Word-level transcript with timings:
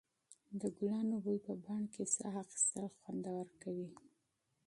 د 0.61 0.61
ګلانو 0.77 1.15
بوی 1.23 1.39
په 1.45 1.53
بڼ 1.63 1.81
کې 1.93 2.03
ساه 2.15 2.35
اخیستل 2.43 2.85
خوندور 2.99 3.47
کوي. 3.61 3.89